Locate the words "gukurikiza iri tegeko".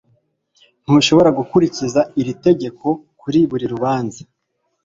1.39-2.87